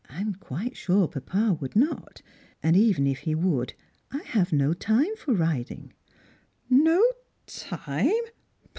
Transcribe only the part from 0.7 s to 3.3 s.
sure papa would not; and even if